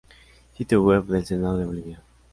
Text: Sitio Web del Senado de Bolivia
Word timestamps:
Sitio 0.57 0.81
Web 0.81 1.03
del 1.05 1.25
Senado 1.27 1.59
de 1.59 1.65
Bolivia 1.67 2.01